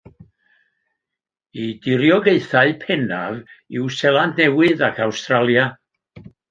[1.59, 5.73] Ei diriogaethau pennaf yw Seland Newydd ac Awstralia.